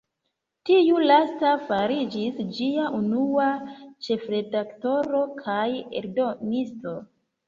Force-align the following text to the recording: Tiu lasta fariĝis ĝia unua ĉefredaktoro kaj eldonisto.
Tiu 0.67 0.99
lasta 1.09 1.49
fariĝis 1.65 2.39
ĝia 2.59 2.85
unua 2.99 3.49
ĉefredaktoro 4.07 5.21
kaj 5.43 5.67
eldonisto. 6.01 6.95